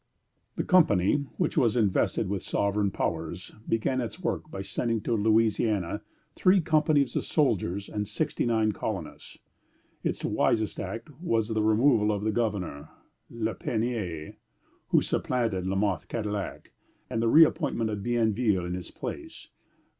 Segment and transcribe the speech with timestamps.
[0.55, 6.01] "The Company, which was invested with sovereign powers, began its work by sending to Louisiana
[6.35, 9.37] three companies of soldiers and sixty nine colonists.
[10.03, 12.89] Its wisest act was the removal of the governor,
[13.31, 14.37] L'Épinay,
[14.87, 16.71] who had supplanted La Mothe Cadillac,
[17.07, 19.49] and the reappointment of Bienville in his place.